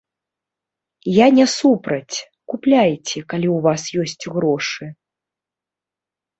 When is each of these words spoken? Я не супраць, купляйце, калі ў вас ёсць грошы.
Я 1.15 1.27
не 1.39 1.45
супраць, 1.57 2.17
купляйце, 2.53 3.17
калі 3.35 3.47
ў 3.57 3.69
вас 3.69 3.81
ёсць 4.07 4.25
грошы. 4.39 4.85